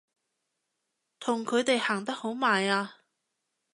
[1.19, 2.95] 同佢哋行得好埋啊！